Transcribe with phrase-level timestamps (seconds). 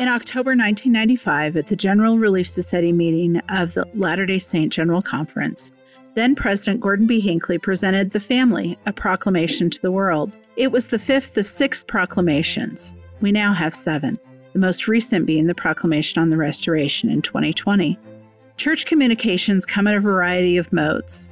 [0.00, 5.02] In October 1995, at the General Relief Society meeting of the Latter day Saint General
[5.02, 5.74] Conference,
[6.14, 7.20] then President Gordon B.
[7.20, 10.34] Hinckley presented the family a proclamation to the world.
[10.56, 12.94] It was the fifth of six proclamations.
[13.20, 14.18] We now have seven,
[14.54, 17.98] the most recent being the proclamation on the Restoration in 2020.
[18.56, 21.28] Church communications come in a variety of modes.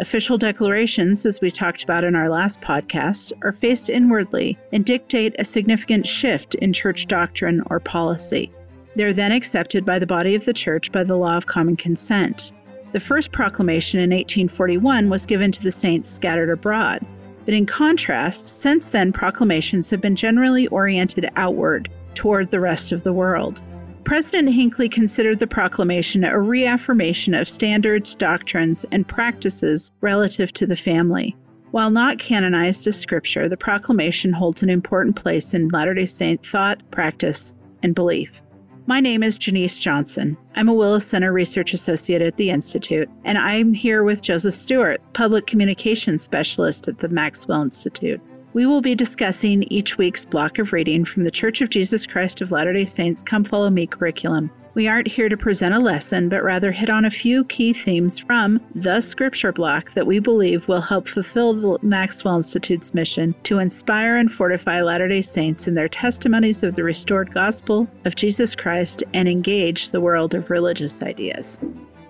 [0.00, 5.34] Official declarations, as we talked about in our last podcast, are faced inwardly and dictate
[5.40, 8.52] a significant shift in church doctrine or policy.
[8.94, 12.52] They're then accepted by the body of the church by the law of common consent.
[12.92, 17.04] The first proclamation in 1841 was given to the saints scattered abroad.
[17.44, 23.02] But in contrast, since then, proclamations have been generally oriented outward toward the rest of
[23.02, 23.62] the world.
[24.08, 30.76] President Hinckley considered the proclamation a reaffirmation of standards, doctrines, and practices relative to the
[30.76, 31.36] family.
[31.72, 36.44] While not canonized as scripture, the proclamation holds an important place in Latter day Saint
[36.46, 38.40] thought, practice, and belief.
[38.86, 40.38] My name is Janice Johnson.
[40.54, 45.02] I'm a Willes Center Research Associate at the Institute, and I'm here with Joseph Stewart,
[45.12, 48.22] Public Communications Specialist at the Maxwell Institute.
[48.54, 52.40] We will be discussing each week's block of reading from the Church of Jesus Christ
[52.40, 54.50] of Latter day Saints Come Follow Me curriculum.
[54.72, 58.18] We aren't here to present a lesson, but rather hit on a few key themes
[58.18, 63.58] from the scripture block that we believe will help fulfill the Maxwell Institute's mission to
[63.58, 68.54] inspire and fortify Latter day Saints in their testimonies of the restored gospel of Jesus
[68.54, 71.60] Christ and engage the world of religious ideas.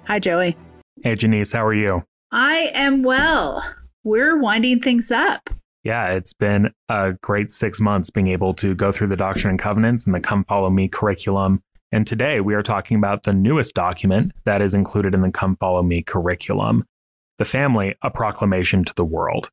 [0.06, 0.56] Hi, Joey.
[1.02, 2.04] Hey, Janice, how are you?
[2.30, 3.74] I am well.
[4.04, 5.50] We're winding things up
[5.88, 9.58] yeah, it's been a great six months being able to go through the Doctrine and
[9.58, 11.62] Covenants and the Come Follow Me curriculum.
[11.90, 15.56] And today we are talking about the newest document that is included in the Come
[15.56, 16.84] Follow Me curriculum
[17.38, 19.50] The Family, a Proclamation to the World.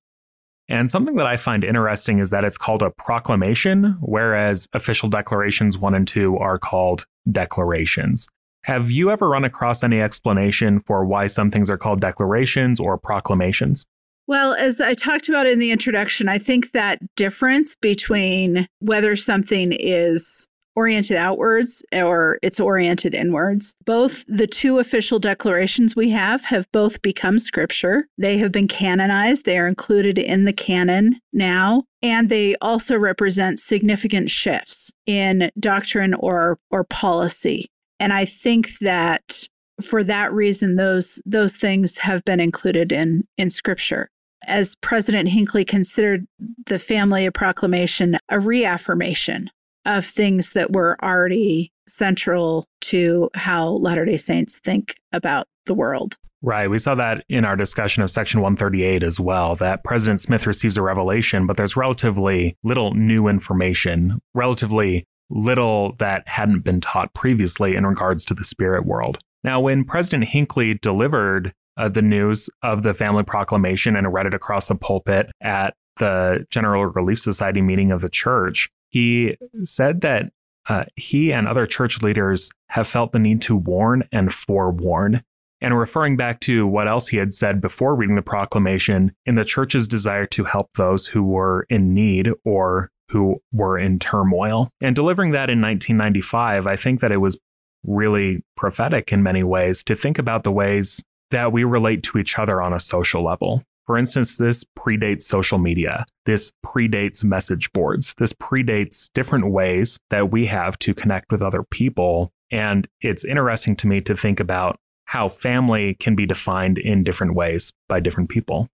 [0.67, 5.77] And something that I find interesting is that it's called a proclamation, whereas official declarations
[5.77, 8.27] one and two are called declarations.
[8.63, 12.97] Have you ever run across any explanation for why some things are called declarations or
[12.97, 13.85] proclamations?
[14.27, 19.71] Well, as I talked about in the introduction, I think that difference between whether something
[19.71, 23.73] is oriented outwards or it's oriented inwards.
[23.85, 28.07] Both the two official declarations we have have both become scripture.
[28.17, 33.59] They have been canonized, they are included in the canon now, and they also represent
[33.59, 37.67] significant shifts in doctrine or or policy.
[37.99, 39.47] And I think that
[39.81, 44.09] for that reason those those things have been included in in scripture
[44.47, 46.25] as President Hinckley considered
[46.65, 49.49] the family a proclamation a reaffirmation
[49.85, 56.17] of things that were already central to how Latter day Saints think about the world.
[56.41, 56.69] Right.
[56.69, 60.77] We saw that in our discussion of Section 138 as well, that President Smith receives
[60.77, 67.75] a revelation, but there's relatively little new information, relatively little that hadn't been taught previously
[67.75, 69.17] in regards to the spirit world.
[69.43, 74.33] Now, when President Hinckley delivered uh, the news of the family proclamation and read it
[74.33, 80.31] across the pulpit at the General Relief Society meeting of the church, he said that
[80.67, 85.21] uh, he and other church leaders have felt the need to warn and forewarn.
[85.61, 89.45] And referring back to what else he had said before reading the proclamation, in the
[89.45, 94.67] church's desire to help those who were in need or who were in turmoil.
[94.81, 97.37] And delivering that in 1995, I think that it was
[97.83, 102.37] really prophetic in many ways to think about the ways that we relate to each
[102.37, 103.63] other on a social level.
[103.85, 106.05] For instance, this predates social media.
[106.25, 108.15] This predates message boards.
[108.15, 112.31] This predates different ways that we have to connect with other people.
[112.51, 117.35] And it's interesting to me to think about how family can be defined in different
[117.35, 118.67] ways by different people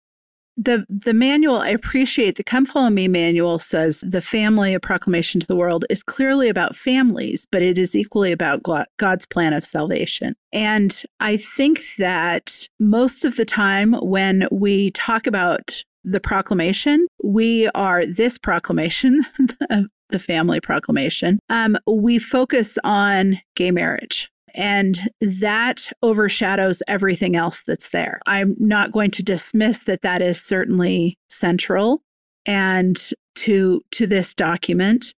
[0.58, 5.40] the the manual i appreciate the come follow me manual says the family a proclamation
[5.40, 8.64] to the world is clearly about families but it is equally about
[8.98, 10.36] god's plan of salvation.
[10.54, 17.70] And i think that most of the time when we talk about the proclamation we
[17.70, 19.26] are this proclamation
[20.10, 27.90] the family proclamation um, we focus on gay marriage and that overshadows everything else that's
[27.90, 28.20] there.
[28.26, 32.04] I'm not going to dismiss that that is certainly central
[32.46, 32.98] and
[33.36, 35.14] to to this document,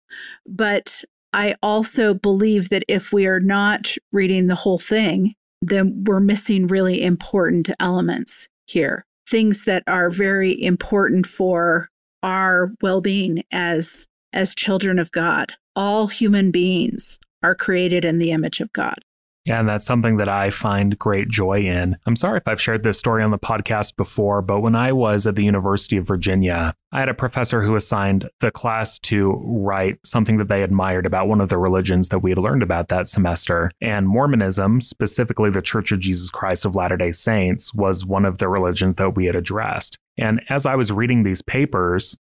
[0.45, 1.03] but
[1.33, 6.68] I also believe that if we are not reading the whole thing, then we're missing
[6.68, 9.06] really important elements here.
[9.29, 11.89] Things that are very important for
[12.21, 15.53] our well-being as as children of God.
[15.75, 19.00] All human beings are created in the image of God.
[19.45, 21.98] Yeah, and that's something that I find great joy in.
[22.06, 25.28] I'm sorry if I've shared this story on the podcast before, but when I was
[25.28, 29.98] at the University of Virginia, I had a professor who assigned the class to write
[30.06, 33.10] something that they admired about one of the religions that we had learned about that
[33.10, 33.69] semester.
[33.81, 38.38] And Mormonism, specifically the Church of Jesus Christ of Latter day Saints, was one of
[38.38, 39.98] the religions that we had addressed.
[40.18, 42.16] And as I was reading these papers,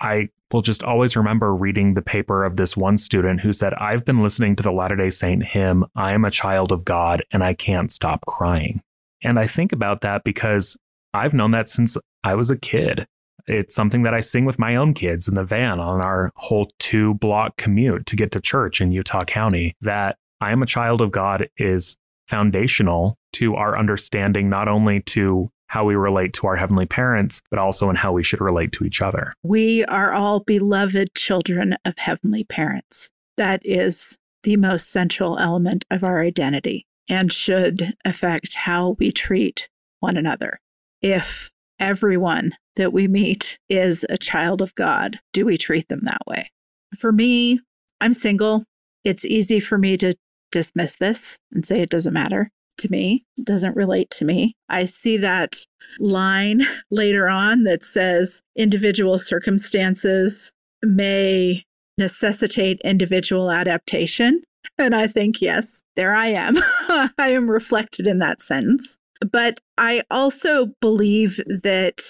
[0.00, 4.04] I will just always remember reading the paper of this one student who said, I've
[4.04, 7.42] been listening to the Latter day Saint hymn, I am a child of God and
[7.42, 8.82] I can't stop crying.
[9.22, 10.76] And I think about that because
[11.14, 13.06] I've known that since I was a kid.
[13.48, 16.68] It's something that I sing with my own kids in the van on our whole
[16.78, 19.74] two block commute to get to church in Utah County.
[19.80, 21.96] That I am a child of God is
[22.28, 27.58] foundational to our understanding, not only to how we relate to our heavenly parents, but
[27.58, 29.32] also in how we should relate to each other.
[29.42, 33.10] We are all beloved children of heavenly parents.
[33.36, 39.68] That is the most central element of our identity and should affect how we treat
[40.00, 40.60] one another.
[41.02, 46.22] If everyone that we meet is a child of God, do we treat them that
[46.26, 46.50] way?
[46.96, 47.60] For me,
[48.00, 48.64] I'm single.
[49.04, 50.14] It's easy for me to
[50.52, 54.54] dismiss this and say it doesn't matter to me, doesn't relate to me.
[54.68, 55.56] I see that
[55.98, 60.52] line later on that says individual circumstances
[60.82, 61.64] may
[61.98, 64.42] necessitate individual adaptation.
[64.78, 66.58] And I think, yes, there I am.
[67.18, 68.98] I am reflected in that sentence.
[69.20, 72.02] But I also believe that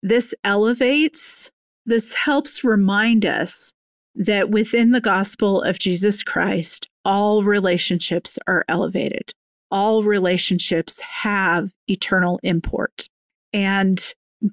[0.00, 1.50] this elevates,
[1.86, 3.72] this helps remind us
[4.14, 9.32] that within the gospel of Jesus Christ, all relationships are elevated
[9.70, 13.08] all relationships have eternal import.
[13.52, 14.02] And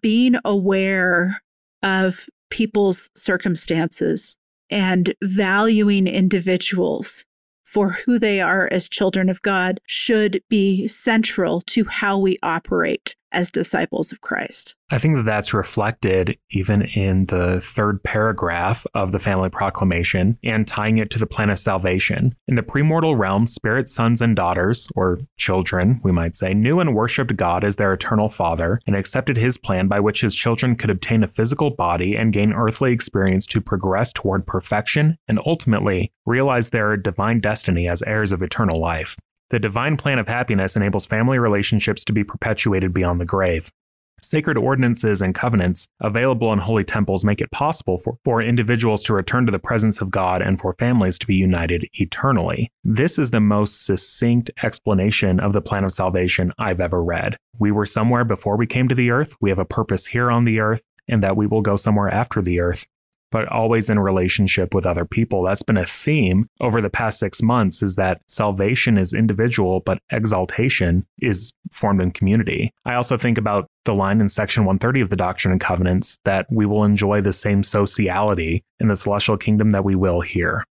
[0.02, 1.42] being aware
[1.84, 4.38] of people's circumstances
[4.70, 7.26] and valuing individuals
[7.64, 13.16] for who they are as children of God should be central to how we operate
[13.36, 14.76] as disciples of Christ.
[14.90, 20.68] I think that that's reflected even in the third paragraph of the family proclamation and
[20.68, 22.34] tying it to the plan of salvation.
[22.48, 26.96] In the premortal realm, spirit sons and daughters, or children, we might say, knew and
[26.96, 30.90] worshiped God as their eternal Father and accepted his plan by which his children could
[30.90, 36.70] obtain a physical body and gain earthly experience to progress toward perfection and ultimately realize
[36.70, 39.18] their divine destiny as heirs of eternal life.
[39.52, 43.72] The divine plan of happiness enables family relationships to be perpetuated beyond the grave.
[44.24, 49.14] Sacred ordinances and covenants available in holy temples make it possible for, for individuals to
[49.14, 52.72] return to the presence of God and for families to be united eternally.
[52.84, 57.38] This is the most succinct explanation of the plan of salvation I've ever read.
[57.60, 60.46] We were somewhere before we came to the earth, we have a purpose here on
[60.46, 62.88] the earth, and that we will go somewhere after the earth
[63.36, 65.44] but always in relationship with other people.
[65.44, 69.98] That's been a theme over the past six months is that salvation is individual, but
[70.10, 72.72] exaltation is formed in community.
[72.86, 76.48] I also think about the line in section 130 of the Doctrine and Covenants that
[76.50, 80.64] we will enjoy the same sociality in the celestial kingdom that we will here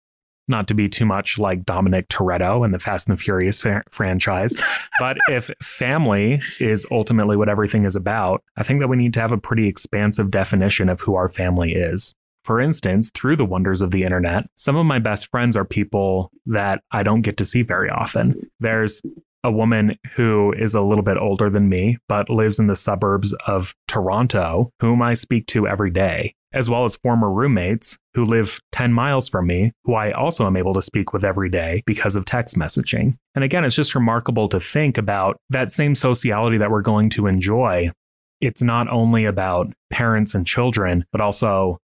[0.49, 3.83] not to be too much like Dominic Toretto and the Fast and the Furious fa-
[3.91, 4.61] franchise.
[4.99, 9.21] But if family is ultimately what everything is about, I think that we need to
[9.21, 12.13] have a pretty expansive definition of who our family is.
[12.43, 16.29] For instance, through the wonders of the internet, some of my best friends are people
[16.45, 18.49] that I don't get to see very often.
[18.59, 19.01] There's
[19.43, 23.33] a woman who is a little bit older than me, but lives in the suburbs
[23.45, 28.59] of Toronto, whom I speak to every day, as well as former roommates who live
[28.71, 32.15] 10 miles from me, who I also am able to speak with every day because
[32.15, 33.17] of text messaging.
[33.35, 37.27] And again, it's just remarkable to think about that same sociality that we're going to
[37.27, 37.91] enjoy.
[38.39, 41.79] It's not only about parents and children, but also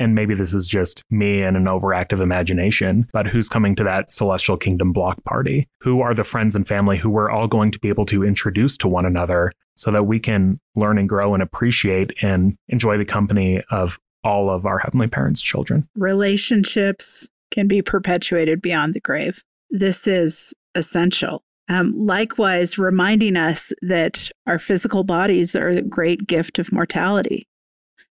[0.00, 4.10] and maybe this is just me and an overactive imagination, but who's coming to that
[4.10, 5.68] celestial kingdom block party?
[5.82, 8.76] Who are the friends and family who we're all going to be able to introduce
[8.78, 13.04] to one another so that we can learn and grow and appreciate and enjoy the
[13.04, 15.86] company of all of our Heavenly Parents' children?
[15.94, 19.44] Relationships can be perpetuated beyond the grave.
[19.70, 21.42] This is essential.
[21.68, 27.46] Um, likewise, reminding us that our physical bodies are a great gift of mortality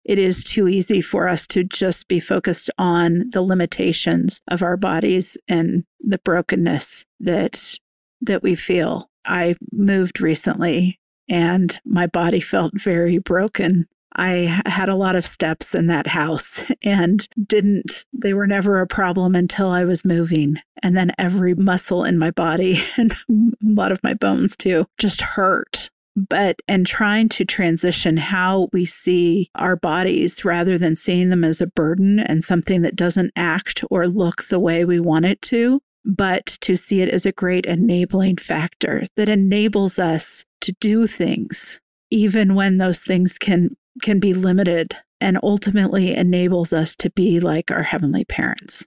[0.05, 4.77] it is too easy for us to just be focused on the limitations of our
[4.77, 7.75] bodies and the brokenness that
[8.21, 9.09] that we feel.
[9.25, 13.87] I moved recently and my body felt very broken.
[14.15, 18.87] I had a lot of steps in that house and didn't, they were never a
[18.87, 20.57] problem until I was moving.
[20.81, 25.21] And then every muscle in my body and a lot of my bones too just
[25.21, 31.43] hurt but and trying to transition how we see our bodies rather than seeing them
[31.43, 35.41] as a burden and something that doesn't act or look the way we want it
[35.41, 41.07] to but to see it as a great enabling factor that enables us to do
[41.07, 41.79] things,
[42.11, 47.69] even when those things can can be limited and ultimately enables us to be like
[47.69, 48.85] our heavenly parents.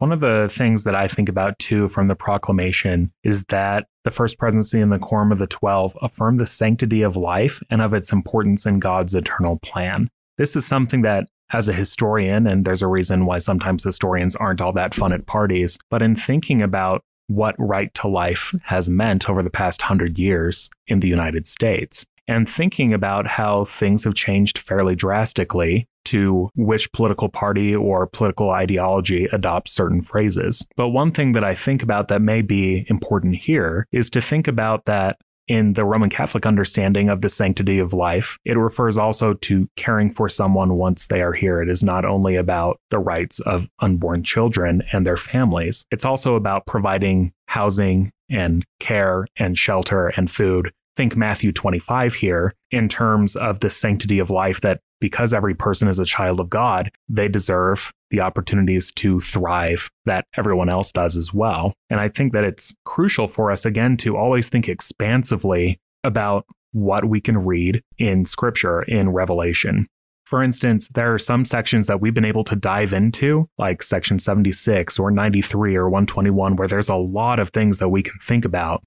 [0.00, 4.10] One of the things that I think about too from the proclamation is that the
[4.10, 7.92] first presidency and the quorum of the 12 affirm the sanctity of life and of
[7.92, 10.08] its importance in God's eternal plan.
[10.38, 14.62] This is something that, as a historian, and there's a reason why sometimes historians aren't
[14.62, 19.28] all that fun at parties, but in thinking about what right to life has meant
[19.28, 24.14] over the past hundred years in the United States, and thinking about how things have
[24.14, 30.64] changed fairly drastically to which political party or political ideology adopts certain phrases.
[30.76, 34.46] But one thing that I think about that may be important here is to think
[34.46, 35.16] about that
[35.48, 40.12] in the Roman Catholic understanding of the sanctity of life, it refers also to caring
[40.12, 41.60] for someone once they are here.
[41.60, 46.36] It is not only about the rights of unborn children and their families, it's also
[46.36, 53.34] about providing housing and care and shelter and food think Matthew 25 here in terms
[53.34, 57.26] of the sanctity of life that because every person is a child of God, they
[57.26, 61.72] deserve the opportunities to thrive that everyone else does as well.
[61.88, 67.06] And I think that it's crucial for us, again, to always think expansively about what
[67.06, 69.86] we can read in scripture in Revelation.
[70.26, 74.18] For instance, there are some sections that we've been able to dive into, like section
[74.18, 78.44] 76 or 93 or 121, where there's a lot of things that we can think
[78.44, 78.82] about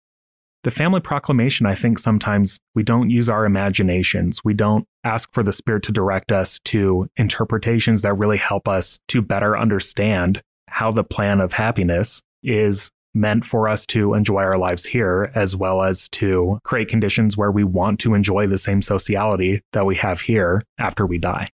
[0.63, 4.43] the family proclamation, I think sometimes we don't use our imaginations.
[4.43, 8.97] We don't ask for the Spirit to direct us to interpretations that really help us
[9.09, 14.57] to better understand how the plan of happiness is meant for us to enjoy our
[14.57, 18.81] lives here, as well as to create conditions where we want to enjoy the same
[18.81, 21.49] sociality that we have here after we die.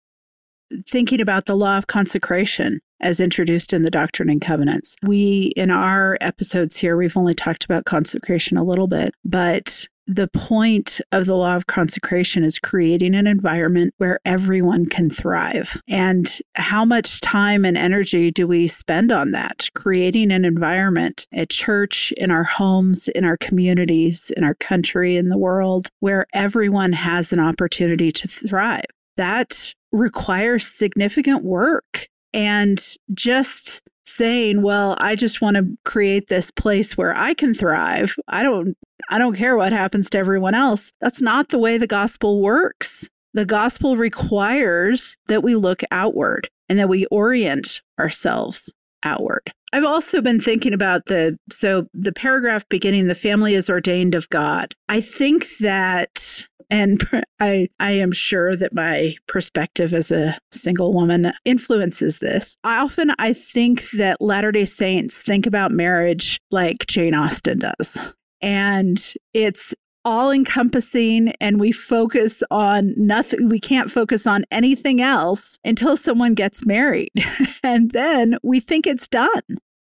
[0.88, 4.96] Thinking about the law of consecration, as introduced in the Doctrine and Covenants.
[5.04, 10.30] We, in our episodes here, we've only talked about consecration a little bit, but the
[10.30, 15.82] point of the law of consecration is creating an environment where everyone can thrive.
[15.88, 19.68] And how much time and energy do we spend on that?
[19.76, 25.28] Creating an environment at church, in our homes, in our communities, in our country, in
[25.28, 28.86] the world, where everyone has an opportunity to thrive.
[29.18, 32.08] That requires significant work.
[32.34, 38.16] And just saying, well, I just want to create this place where I can thrive.
[38.28, 38.76] I don't
[39.10, 40.92] I don't care what happens to everyone else.
[41.02, 43.08] That's not the way the gospel works.
[43.34, 49.52] The gospel requires that we look outward and that we orient ourselves outward.
[49.74, 54.30] I've also been thinking about the so the paragraph beginning the family is ordained of
[54.30, 54.74] God.
[54.90, 57.02] I think that and
[57.40, 62.58] I I am sure that my perspective as a single woman influences this.
[62.64, 67.98] I often I think that Latter-day Saints think about marriage like Jane Austen does.
[68.42, 69.74] And it's
[70.08, 76.34] all encompassing and we focus on nothing we can't focus on anything else until someone
[76.34, 77.12] gets married
[77.64, 79.42] and then we think it's done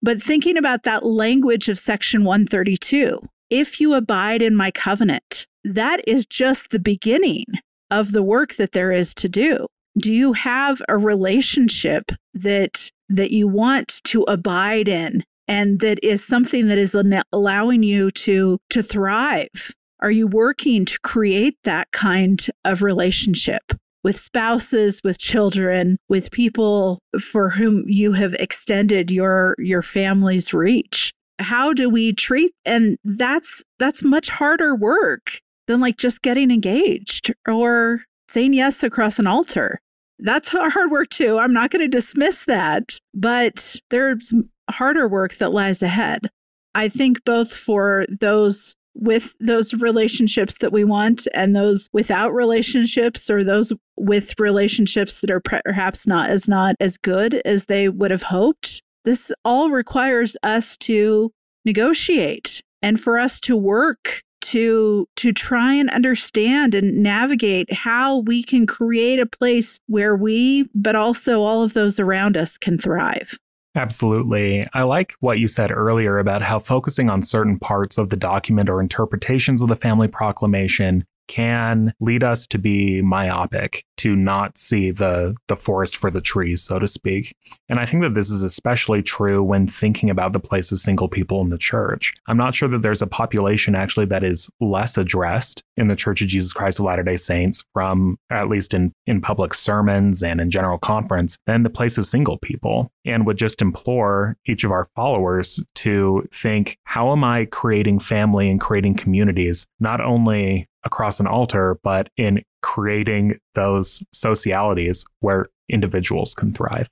[0.02, 3.20] but thinking about that language of section 132
[3.50, 7.45] if you abide in my covenant that is just the beginning
[7.90, 9.67] of the work that there is to do.
[9.99, 16.26] Do you have a relationship that that you want to abide in and that is
[16.26, 16.95] something that is
[17.33, 19.75] allowing you to to thrive?
[20.00, 23.62] Are you working to create that kind of relationship
[24.05, 31.12] with spouses, with children, with people for whom you have extended your your family's reach?
[31.38, 37.33] How do we treat and that's that's much harder work than like just getting engaged
[37.47, 39.80] or saying yes across an altar.
[40.18, 41.38] That's hard work too.
[41.38, 44.35] I'm not going to dismiss that, but there's
[44.68, 46.28] harder work that lies ahead.
[46.75, 53.30] I think both for those with those relationships that we want and those without relationships
[53.30, 58.11] or those with relationships that are perhaps not as not as good as they would
[58.11, 61.32] have hoped this all requires us to
[61.64, 68.42] negotiate and for us to work to to try and understand and navigate how we
[68.42, 73.38] can create a place where we but also all of those around us can thrive.
[73.74, 74.62] Absolutely.
[74.74, 78.68] I like what you said earlier about how focusing on certain parts of the document
[78.68, 84.90] or interpretations of the family proclamation can lead us to be myopic, to not see
[84.90, 87.35] the the forest for the trees, so to speak.
[87.68, 91.08] And I think that this is especially true when thinking about the place of single
[91.08, 92.14] people in the church.
[92.26, 96.23] I'm not sure that there's a population actually that is less addressed in the Church
[96.23, 100.50] of Jesus Christ of Latter-day Saints from at least in in public sermons and in
[100.50, 104.88] general conference than the place of single people and would just implore each of our
[104.97, 111.26] followers to think how am I creating family and creating communities not only across an
[111.26, 116.88] altar, but in creating those socialities where individuals can thrive.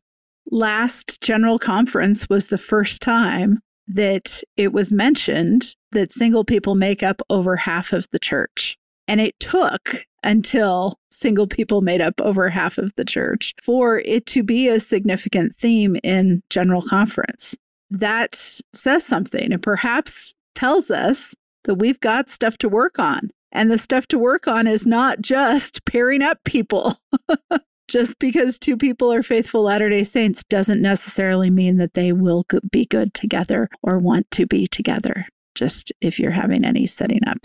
[0.51, 7.03] Last General Conference was the first time that it was mentioned that single people make
[7.03, 8.77] up over half of the church.
[9.09, 14.27] And it took until single people made up over half of the church for it
[14.27, 17.57] to be a significant theme in General Conference.
[17.91, 23.31] That says something and perhaps tells us that we've got stuff to work on.
[23.53, 26.99] And the stuff to work on is not just pairing up people.
[27.89, 32.45] just because two people are faithful Latter day Saints doesn't necessarily mean that they will
[32.71, 35.27] be good together or want to be together.
[35.55, 37.39] Just if you're having any setting up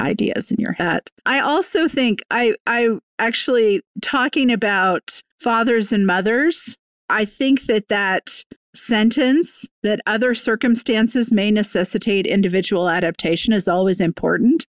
[0.00, 1.02] ideas in your head.
[1.24, 6.76] I also think I, I actually talking about fathers and mothers,
[7.08, 8.44] I think that that
[8.74, 14.66] sentence that other circumstances may necessitate individual adaptation is always important.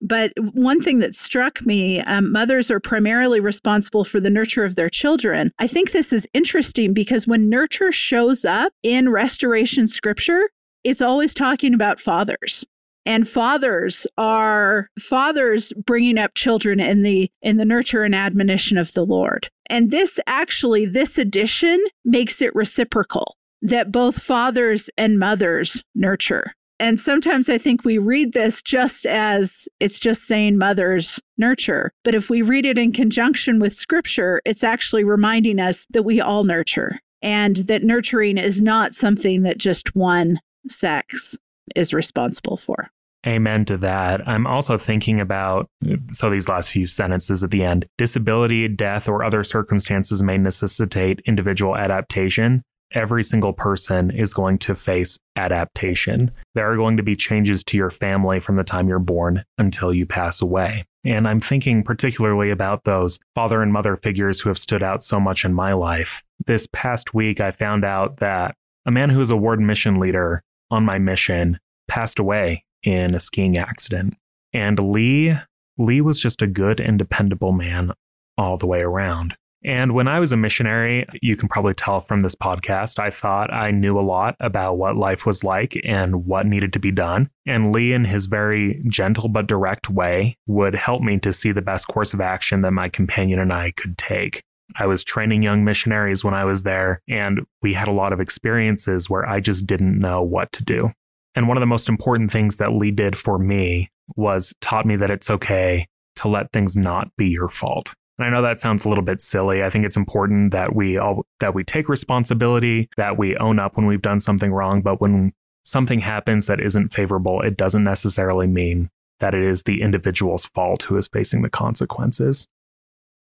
[0.00, 4.76] But one thing that struck me um, mothers are primarily responsible for the nurture of
[4.76, 5.52] their children.
[5.58, 10.50] I think this is interesting because when nurture shows up in restoration scripture,
[10.84, 12.64] it's always talking about fathers.
[13.06, 18.92] And fathers are fathers bringing up children in the in the nurture and admonition of
[18.92, 19.48] the lord.
[19.68, 26.98] And this actually this addition makes it reciprocal that both fathers and mothers nurture and
[26.98, 31.92] sometimes I think we read this just as it's just saying mothers nurture.
[32.02, 36.22] But if we read it in conjunction with scripture, it's actually reminding us that we
[36.22, 41.36] all nurture and that nurturing is not something that just one sex
[41.76, 42.90] is responsible for.
[43.26, 44.26] Amen to that.
[44.26, 45.68] I'm also thinking about
[46.10, 51.20] so these last few sentences at the end disability, death, or other circumstances may necessitate
[51.26, 56.30] individual adaptation every single person is going to face adaptation.
[56.54, 59.92] There are going to be changes to your family from the time you're born until
[59.92, 60.84] you pass away.
[61.04, 65.18] And I'm thinking particularly about those father and mother figures who have stood out so
[65.18, 66.22] much in my life.
[66.46, 68.54] This past week, I found out that
[68.86, 73.20] a man who was a ward mission leader on my mission passed away in a
[73.20, 74.16] skiing accident.
[74.52, 75.36] And Lee,
[75.78, 77.92] Lee was just a good and dependable man
[78.36, 79.36] all the way around.
[79.62, 83.52] And when I was a missionary, you can probably tell from this podcast, I thought
[83.52, 87.28] I knew a lot about what life was like and what needed to be done.
[87.46, 91.60] And Lee, in his very gentle but direct way, would help me to see the
[91.60, 94.42] best course of action that my companion and I could take.
[94.78, 98.20] I was training young missionaries when I was there, and we had a lot of
[98.20, 100.92] experiences where I just didn't know what to do.
[101.34, 104.96] And one of the most important things that Lee did for me was taught me
[104.96, 107.92] that it's okay to let things not be your fault.
[108.20, 109.62] And I know that sounds a little bit silly.
[109.62, 113.78] I think it's important that we all that we take responsibility, that we own up
[113.78, 115.32] when we've done something wrong, but when
[115.64, 120.82] something happens that isn't favorable, it doesn't necessarily mean that it is the individual's fault
[120.82, 122.46] who is facing the consequences.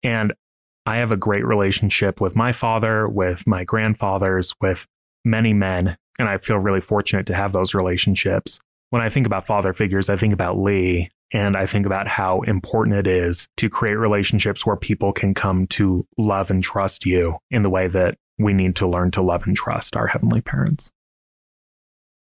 [0.02, 0.34] And
[0.88, 4.88] I have a great relationship with my father, with my grandfathers, with
[5.24, 8.60] many men, and I feel really fortunate to have those relationships.
[8.90, 12.42] When I think about father figures, I think about Lee, and I think about how
[12.42, 17.38] important it is to create relationships where people can come to love and trust you
[17.52, 20.92] in the way that we need to learn to love and trust our heavenly parents.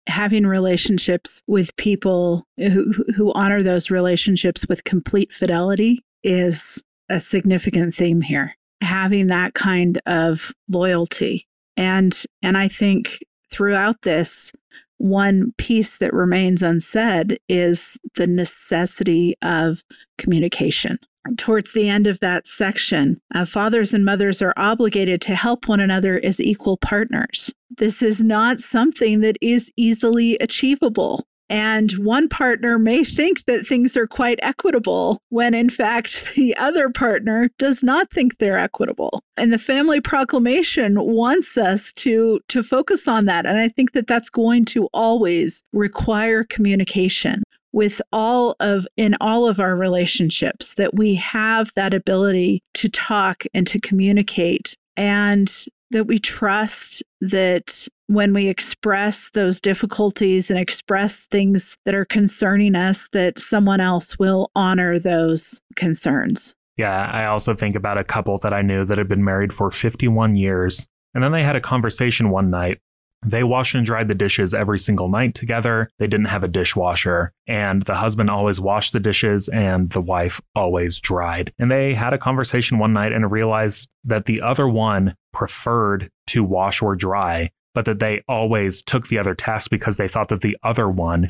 [0.07, 7.93] Having relationships with people who, who honor those relationships with complete fidelity is a significant
[7.93, 8.55] theme here.
[8.81, 11.47] Having that kind of loyalty.
[11.75, 13.19] And and I think
[13.51, 14.51] throughout this,
[14.97, 19.83] one piece that remains unsaid is the necessity of
[20.17, 20.99] communication.
[21.36, 25.79] Towards the end of that section, uh, fathers and mothers are obligated to help one
[25.79, 27.51] another as equal partners.
[27.77, 31.27] This is not something that is easily achievable.
[31.49, 36.89] And one partner may think that things are quite equitable when in fact the other
[36.89, 39.23] partner does not think they're equitable.
[39.38, 44.07] And the family proclamation wants us to to focus on that and I think that
[44.07, 50.95] that's going to always require communication with all of in all of our relationships that
[50.95, 58.34] we have that ability to talk and to communicate and that we trust that when
[58.34, 64.50] we express those difficulties and express things that are concerning us, that someone else will
[64.56, 66.56] honor those concerns.
[66.78, 69.71] Yeah, I also think about a couple that I knew that had been married for
[69.71, 70.88] 51 years.
[71.13, 72.80] And then they had a conversation one night.
[73.26, 75.89] They washed and dried the dishes every single night together.
[75.97, 77.34] They didn't have a dishwasher.
[77.47, 81.52] And the husband always washed the dishes and the wife always dried.
[81.58, 86.43] And they had a conversation one night and realized that the other one preferred to
[86.43, 90.41] wash or dry but that they always took the other task because they thought that
[90.41, 91.30] the other one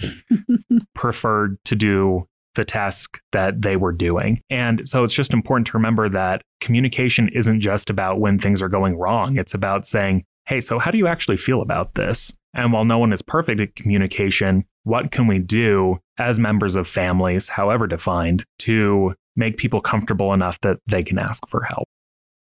[0.96, 4.40] preferred to do the task that they were doing.
[4.50, 8.70] And so it's just important to remember that communication isn't just about when things are
[8.70, 9.38] going wrong.
[9.38, 12.32] It's about saying, hey, so how do you actually feel about this?
[12.54, 16.88] And while no one is perfect at communication, what can we do as members of
[16.88, 21.90] families, however defined, to make people comfortable enough that they can ask for help?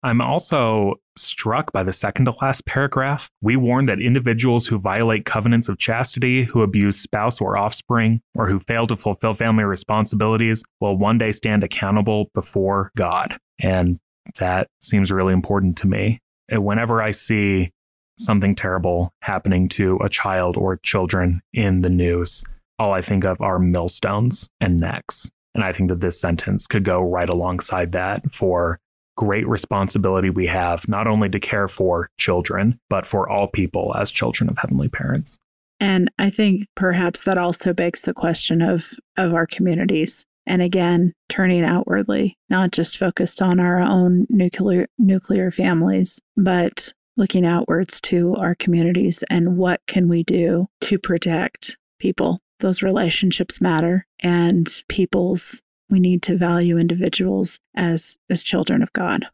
[0.02, 3.30] I'm also struck by the second to last paragraph.
[3.41, 8.47] We warn that individuals who violate covenants of chastity, who abuse spouse or offspring, or
[8.47, 13.38] who fail to fulfill family responsibilities will one day stand accountable before God.
[13.60, 13.99] And
[14.39, 16.19] that seems really important to me.
[16.49, 17.71] And whenever I see
[18.17, 22.43] something terrible happening to a child or children in the news,
[22.80, 25.30] all I think of are millstones and necks.
[25.56, 28.80] And I think that this sentence could go right alongside that for
[29.15, 34.12] great responsibility we have, not only to care for children, but for all people as
[34.12, 35.38] children of heavenly parents.
[35.80, 40.26] And I think perhaps that also begs the question of, of our communities.
[40.45, 47.45] And again, turning outwardly, not just focused on our own nuclear nuclear families, but looking
[47.45, 52.39] outwards to our communities and what can we do to protect people.
[52.60, 59.26] Those relationships matter and people's we need to value individuals as as children of God.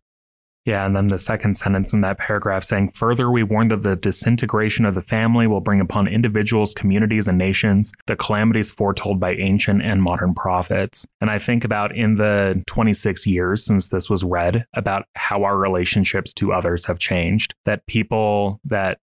[0.65, 3.95] Yeah, and then the second sentence in that paragraph saying, Further, we warn that the
[3.95, 9.33] disintegration of the family will bring upon individuals, communities, and nations the calamities foretold by
[9.33, 11.07] ancient and modern prophets.
[11.21, 15.57] And I think about in the 26 years since this was read, about how our
[15.57, 18.99] relationships to others have changed, that people that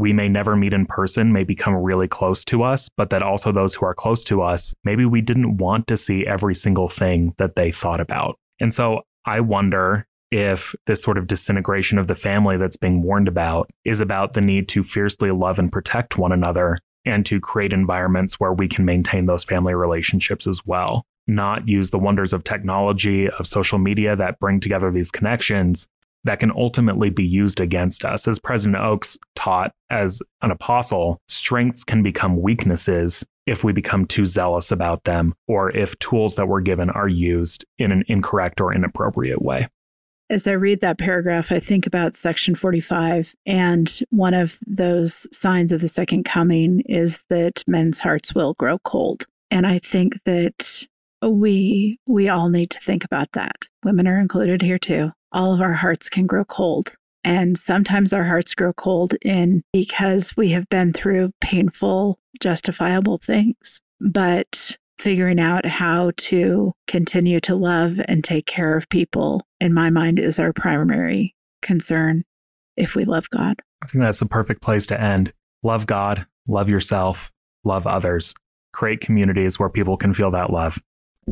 [0.00, 3.52] we may never meet in person may become really close to us, but that also
[3.52, 7.34] those who are close to us, maybe we didn't want to see every single thing
[7.36, 8.36] that they thought about.
[8.60, 13.28] And so I wonder if this sort of disintegration of the family that's being warned
[13.28, 17.72] about is about the need to fiercely love and protect one another and to create
[17.72, 21.04] environments where we can maintain those family relationships as well.
[21.26, 25.86] Not use the wonders of technology, of social media that bring together these connections,
[26.24, 28.28] that can ultimately be used against us.
[28.28, 34.26] As President Oaks taught as an apostle, strengths can become weaknesses if we become too
[34.26, 38.72] zealous about them or if tools that we're given are used in an incorrect or
[38.72, 39.66] inappropriate way.
[40.28, 43.34] As I read that paragraph, I think about section 45.
[43.46, 48.78] And one of those signs of the second coming is that men's hearts will grow
[48.78, 49.26] cold.
[49.50, 50.86] And I think that
[51.20, 53.56] we we all need to think about that.
[53.84, 56.92] Women are included here too all of our hearts can grow cold.
[57.22, 63.80] And sometimes our hearts grow cold in because we have been through painful, justifiable things.
[64.00, 69.90] But figuring out how to continue to love and take care of people, in my
[69.90, 72.24] mind, is our primary concern
[72.76, 73.60] if we love God.
[73.82, 75.32] I think that's the perfect place to end.
[75.62, 77.30] Love God, love yourself,
[77.64, 78.34] love others,
[78.72, 80.78] create communities where people can feel that love.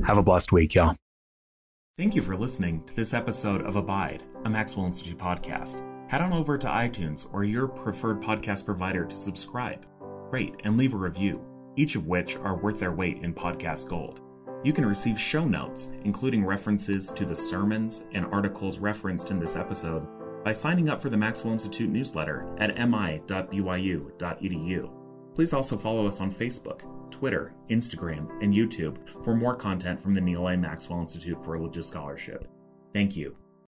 [0.05, 0.97] Have a blessed week, y'all.
[1.99, 5.83] Thank you for listening to this episode of Abide, a Maxwell Institute podcast.
[6.09, 9.85] Head on over to iTunes or your preferred podcast provider to subscribe,
[10.31, 14.21] rate, and leave a review, each of which are worth their weight in podcast gold.
[14.63, 19.57] You can receive show notes, including references to the sermons and articles referenced in this
[19.57, 20.07] episode,
[20.45, 23.21] by signing up for the Maxwell Institute newsletter at mi.byu.edu.
[25.35, 30.21] Please also follow us on Facebook Twitter, Instagram, and YouTube for more content from the
[30.21, 30.57] Neal A.
[30.57, 32.49] Maxwell Institute for Religious Scholarship.
[32.92, 33.37] Thank you.